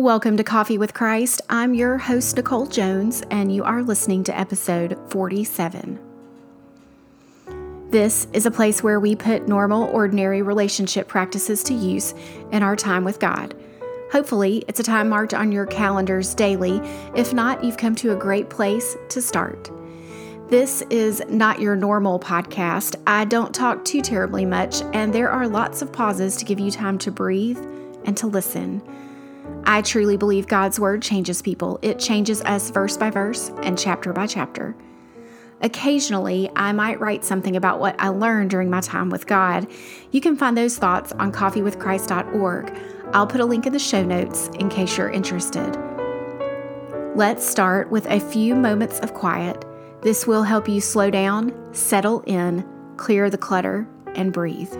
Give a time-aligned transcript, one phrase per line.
[0.00, 1.42] Welcome to Coffee with Christ.
[1.50, 5.98] I'm your host, Nicole Jones, and you are listening to episode 47.
[7.90, 12.14] This is a place where we put normal, ordinary relationship practices to use
[12.50, 13.54] in our time with God.
[14.10, 16.80] Hopefully, it's a time marked on your calendars daily.
[17.14, 19.70] If not, you've come to a great place to start.
[20.48, 22.96] This is not your normal podcast.
[23.06, 26.70] I don't talk too terribly much, and there are lots of pauses to give you
[26.70, 27.58] time to breathe
[28.06, 28.80] and to listen.
[29.70, 31.78] I truly believe God's Word changes people.
[31.80, 34.74] It changes us verse by verse and chapter by chapter.
[35.60, 39.68] Occasionally, I might write something about what I learned during my time with God.
[40.10, 42.76] You can find those thoughts on coffeewithchrist.org.
[43.12, 45.78] I'll put a link in the show notes in case you're interested.
[47.14, 49.64] Let's start with a few moments of quiet.
[50.02, 54.74] This will help you slow down, settle in, clear the clutter, and breathe.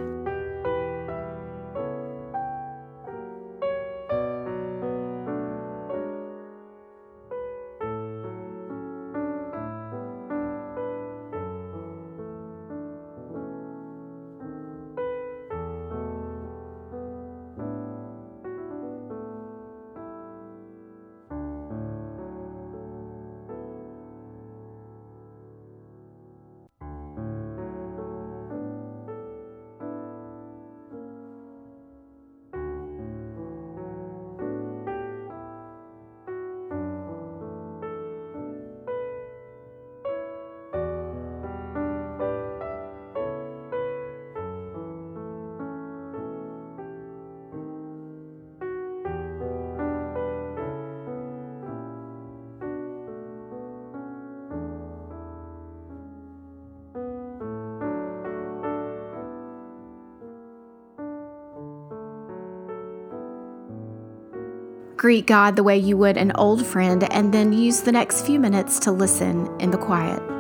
[65.01, 68.39] Greet God the way you would an old friend, and then use the next few
[68.39, 70.40] minutes to listen in the quiet.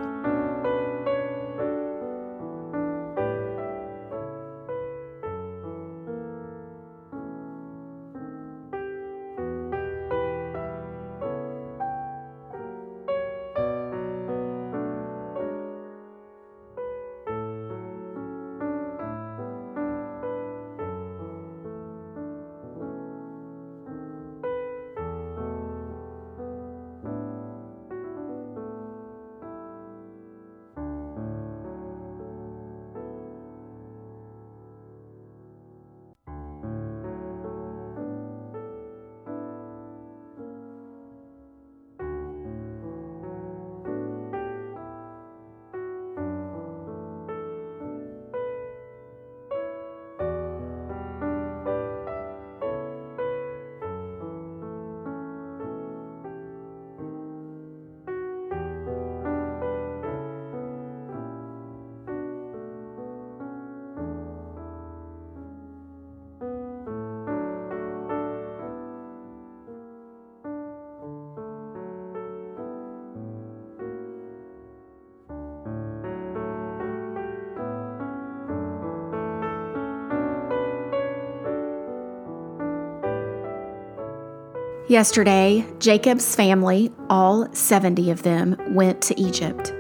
[84.91, 89.73] Yesterday, Jacob's family, all 70 of them, went to Egypt.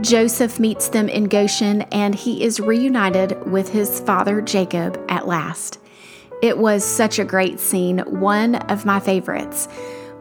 [0.00, 5.78] Joseph meets them in Goshen and he is reunited with his father Jacob at last.
[6.42, 9.66] It was such a great scene, one of my favorites.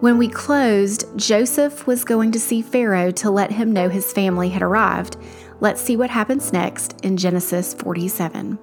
[0.02, 4.50] When we closed, Joseph was going to see Pharaoh to let him know his family
[4.50, 5.18] had arrived.
[5.62, 8.60] Let's see what happens next in Genesis 47.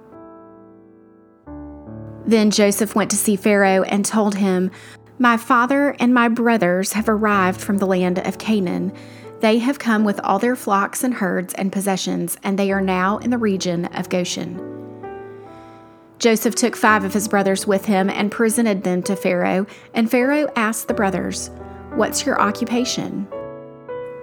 [2.26, 4.70] Then Joseph went to see Pharaoh and told him,
[5.18, 8.92] my father and my brothers have arrived from the land of Canaan.
[9.40, 13.18] They have come with all their flocks and herds and possessions, and they are now
[13.18, 14.60] in the region of Goshen.
[16.18, 20.50] Joseph took five of his brothers with him and presented them to Pharaoh, and Pharaoh
[20.56, 21.50] asked the brothers,
[21.94, 23.28] What's your occupation?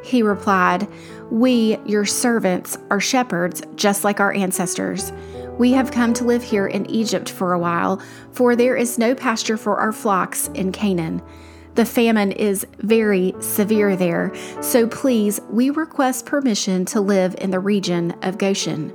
[0.04, 0.88] He replied,
[1.30, 5.12] We, your servants, are shepherds, just like our ancestors.
[5.62, 9.14] We have come to live here in Egypt for a while, for there is no
[9.14, 11.22] pasture for our flocks in Canaan.
[11.76, 17.60] The famine is very severe there, so please, we request permission to live in the
[17.60, 18.92] region of Goshen.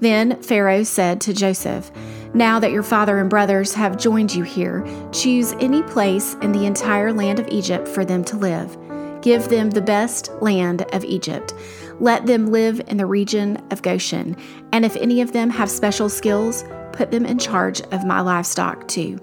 [0.00, 1.92] Then Pharaoh said to Joseph,
[2.32, 4.82] Now that your father and brothers have joined you here,
[5.12, 8.78] choose any place in the entire land of Egypt for them to live.
[9.20, 11.52] Give them the best land of Egypt
[12.00, 14.36] let them live in the region of Goshen,
[14.72, 18.86] and if any of them have special skills, put them in charge of my livestock
[18.88, 19.18] too.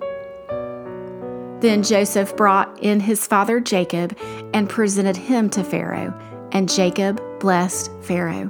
[1.62, 4.18] Then Joseph brought in his father Jacob
[4.54, 6.14] and presented him to Pharaoh,
[6.52, 8.50] and Jacob blessed Pharaoh.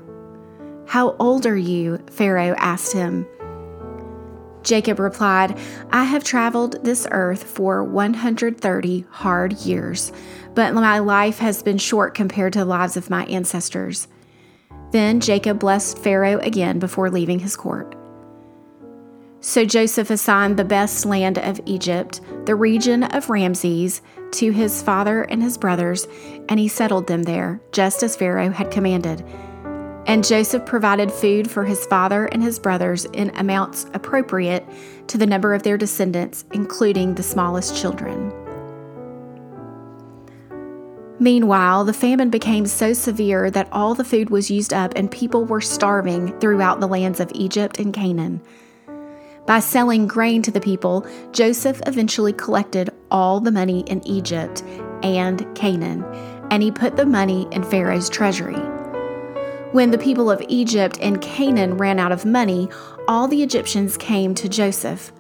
[0.88, 2.00] How old are you?
[2.10, 3.28] Pharaoh asked him.
[4.64, 5.58] Jacob replied,
[5.92, 10.12] I have traveled this earth for 130 hard years,
[10.54, 14.08] but my life has been short compared to the lives of my ancestors.
[14.92, 17.96] Then Jacob blessed Pharaoh again before leaving his court.
[19.44, 24.02] So Joseph assigned the best land of Egypt, the region of Ramses,
[24.34, 26.08] to his father and his brothers,
[26.48, 29.26] and he settled them there, just as Pharaoh had commanded.
[30.08, 34.68] And Joseph provided food for his father and his brothers in amounts appropriate
[35.08, 38.34] to the number of their descendants, including the smallest children.
[41.20, 45.46] Meanwhile, the famine became so severe that all the food was used up and people
[45.46, 48.42] were starving throughout the lands of Egypt and Canaan.
[49.46, 54.64] By selling grain to the people, Joseph eventually collected all the money in Egypt
[55.04, 56.04] and Canaan,
[56.50, 58.71] and he put the money in Pharaoh's treasury.
[59.72, 62.68] When the people of Egypt and Canaan ran out of money,
[63.08, 65.14] all the Egyptians came to Joseph.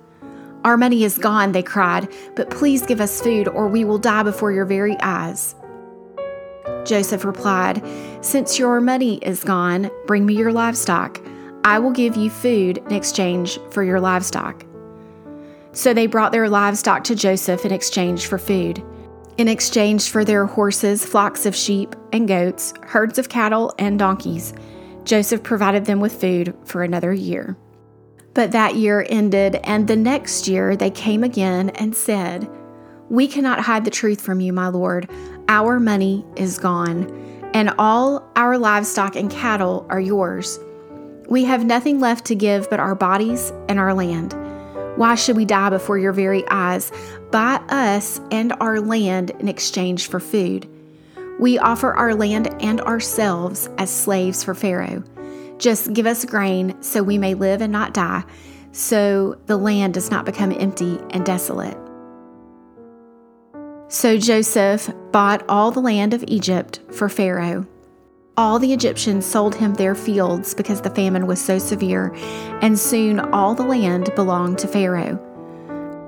[0.65, 4.24] Our money is gone, they cried, but please give us food or we will die
[4.24, 5.56] before your very eyes.
[6.83, 7.81] Joseph replied,
[8.19, 11.21] Since your money is gone, bring me your livestock.
[11.63, 14.65] I will give you food in exchange for your livestock.
[15.71, 18.83] So they brought their livestock to Joseph in exchange for food.
[19.38, 24.54] In exchange for their horses, flocks of sheep and goats, herds of cattle, and donkeys,
[25.04, 27.57] Joseph provided them with food for another year.
[28.33, 32.50] But that year ended, and the next year they came again and said,
[33.10, 35.10] We cannot hide the truth from you, my Lord.
[35.48, 37.10] Our money is gone,
[37.54, 40.60] and all our livestock and cattle are yours.
[41.27, 44.34] We have nothing left to give but our bodies and our land.
[44.96, 46.92] Why should we die before your very eyes?
[47.32, 50.68] Buy us and our land in exchange for food.
[51.40, 55.04] We offer our land and ourselves as slaves for Pharaoh.
[55.58, 58.24] Just give us grain so we may live and not die,
[58.72, 61.78] so the land does not become empty and desolate.
[63.88, 67.66] So Joseph bought all the land of Egypt for Pharaoh
[68.42, 72.12] all the Egyptians sold him their fields because the famine was so severe,
[72.64, 75.20] and soon all the land belonged to Pharaoh.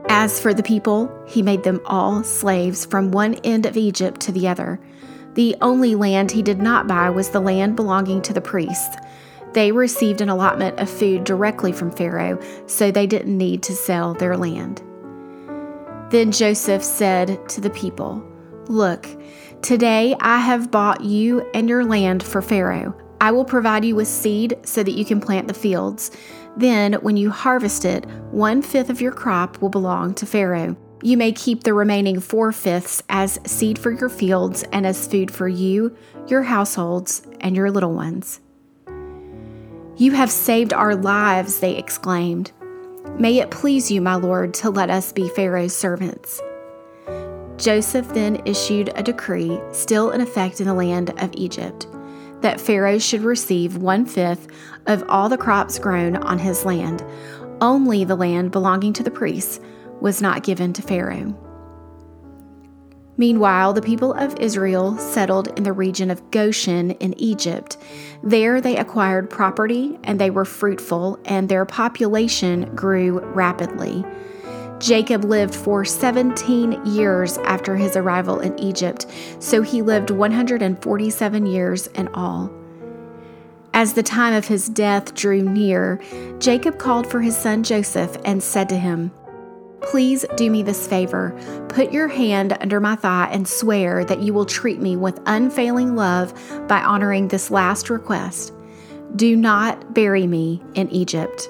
[0.10, 4.32] As for the people, he made them all slaves from one end of Egypt to
[4.32, 4.80] the other.
[5.36, 8.98] The only land he did not buy was the land belonging to the priests.
[9.54, 14.16] They received an allotment of food directly from Pharaoh, so they didn't need to sell
[14.16, 14.82] their land.
[16.10, 18.28] Then Joseph said to the people,
[18.70, 19.08] Look,
[19.64, 22.94] Today I have bought you and your land for Pharaoh.
[23.22, 26.12] I will provide you with seed so that you can plant the fields.
[26.58, 30.76] Then, when you harvest it, one fifth of your crop will belong to Pharaoh.
[31.02, 35.32] You may keep the remaining four fifths as seed for your fields and as food
[35.32, 35.96] for you,
[36.28, 38.42] your households, and your little ones.
[39.96, 42.52] You have saved our lives, they exclaimed.
[43.18, 46.42] May it please you, my Lord, to let us be Pharaoh's servants.
[47.64, 51.88] Joseph then issued a decree, still in effect in the land of Egypt,
[52.42, 54.48] that Pharaoh should receive one fifth
[54.86, 57.06] of all the crops grown on his land.
[57.62, 59.62] Only the land belonging to the priests
[60.02, 61.40] was not given to Pharaoh.
[63.16, 67.78] Meanwhile, the people of Israel settled in the region of Goshen in Egypt.
[68.24, 74.04] There they acquired property and they were fruitful, and their population grew rapidly.
[74.84, 79.06] Jacob lived for 17 years after his arrival in Egypt,
[79.40, 82.52] so he lived 147 years in all.
[83.74, 86.02] As the time of his death drew near,
[86.38, 89.12] Jacob called for his son Joseph and said to him,
[89.82, 91.34] Please do me this favor.
[91.70, 95.96] Put your hand under my thigh and swear that you will treat me with unfailing
[95.96, 96.34] love
[96.68, 98.52] by honoring this last request.
[99.16, 101.50] Do not bury me in Egypt.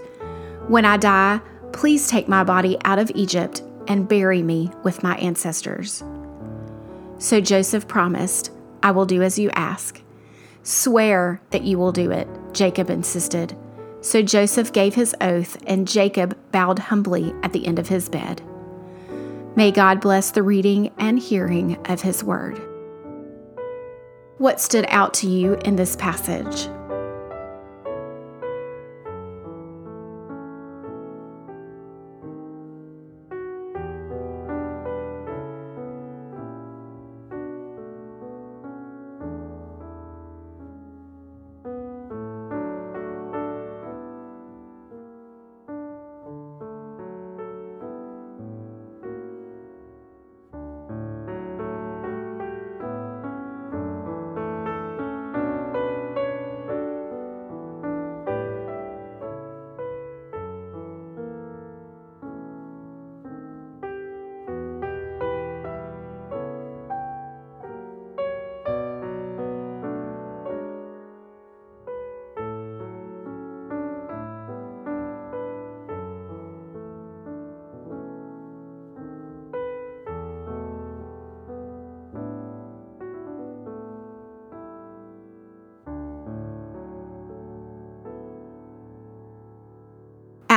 [0.68, 1.42] When I die,
[1.74, 6.04] Please take my body out of Egypt and bury me with my ancestors.
[7.18, 8.52] So Joseph promised,
[8.82, 10.02] I will do as you ask.
[10.64, 13.56] Swear that you will do it, Jacob insisted.
[14.02, 18.42] So Joseph gave his oath, and Jacob bowed humbly at the end of his bed.
[19.56, 22.62] May God bless the reading and hearing of his word.
[24.38, 26.68] What stood out to you in this passage?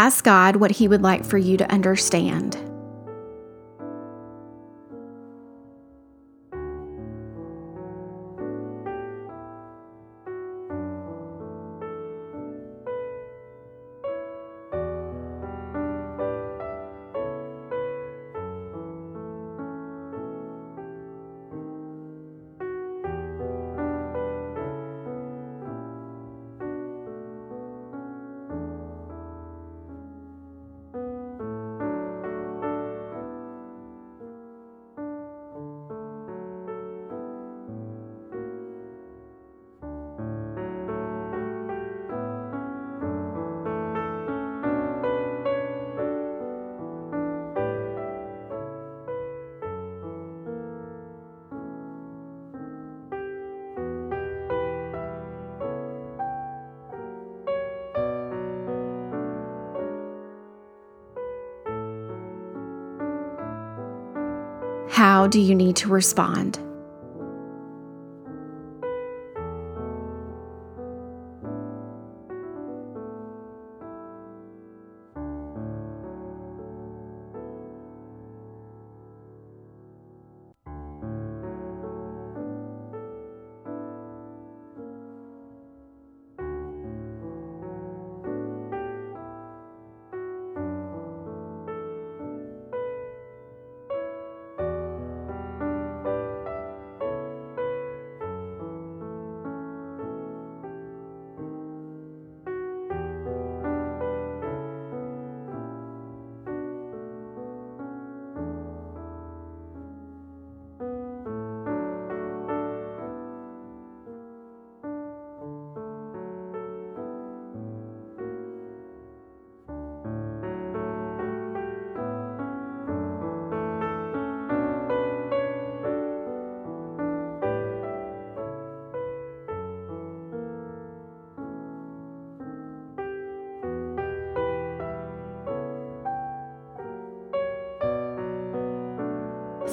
[0.07, 2.57] Ask God what He would like for you to understand.
[64.97, 66.59] How do you need to respond?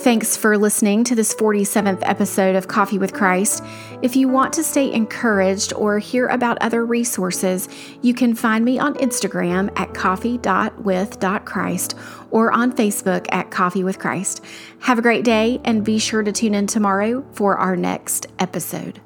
[0.04, 3.64] Thanks for listening to this 47th episode of Coffee with Christ.
[4.02, 7.70] If you want to stay encouraged or hear about other resources,
[8.02, 11.96] you can find me on Instagram at coffee.with.christ
[12.32, 14.44] or on Facebook at Coffee with Christ.
[14.80, 19.00] Have a great day and be sure to tune in tomorrow for our next episode.